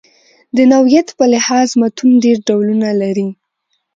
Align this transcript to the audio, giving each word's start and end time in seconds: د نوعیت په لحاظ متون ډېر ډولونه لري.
د 0.55 0.57
نوعیت 0.71 1.07
په 1.17 1.25
لحاظ 1.33 1.69
متون 1.79 2.11
ډېر 2.23 2.37
ډولونه 2.47 2.89
لري. 3.01 3.27